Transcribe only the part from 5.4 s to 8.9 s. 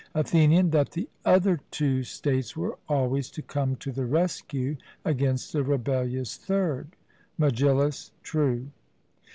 a rebellious third. MEGILLUS: True.